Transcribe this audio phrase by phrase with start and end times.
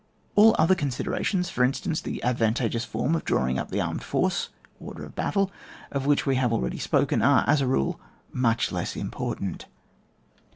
[0.35, 4.49] AU other considerations, for instance, the advan tageous form of drawing up the armed force
[4.79, 5.51] (order of battle),
[5.91, 8.01] of which we have already spoken, are, as a rule
[8.33, 9.67] much lesa important.